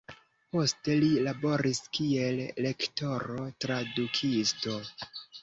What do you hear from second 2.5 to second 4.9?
lektoro, tradukisto.